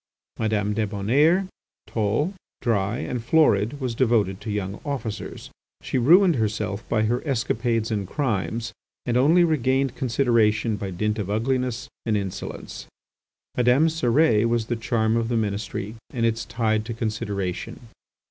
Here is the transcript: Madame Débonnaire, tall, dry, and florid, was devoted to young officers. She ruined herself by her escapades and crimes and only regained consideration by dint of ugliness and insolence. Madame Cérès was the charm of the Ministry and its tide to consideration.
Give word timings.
Madame 0.39 0.73
Débonnaire, 0.73 1.47
tall, 1.85 2.33
dry, 2.59 2.97
and 2.97 3.23
florid, 3.23 3.79
was 3.79 3.93
devoted 3.93 4.41
to 4.41 4.49
young 4.49 4.81
officers. 4.83 5.51
She 5.83 5.99
ruined 5.99 6.37
herself 6.37 6.83
by 6.89 7.03
her 7.03 7.21
escapades 7.23 7.91
and 7.91 8.07
crimes 8.07 8.73
and 9.05 9.15
only 9.15 9.43
regained 9.43 9.95
consideration 9.95 10.75
by 10.75 10.89
dint 10.89 11.19
of 11.19 11.29
ugliness 11.29 11.87
and 12.03 12.17
insolence. 12.17 12.87
Madame 13.55 13.89
Cérès 13.89 14.49
was 14.49 14.65
the 14.65 14.75
charm 14.75 15.15
of 15.15 15.27
the 15.27 15.37
Ministry 15.37 15.93
and 16.09 16.25
its 16.25 16.45
tide 16.45 16.83
to 16.85 16.95
consideration. 16.95 17.79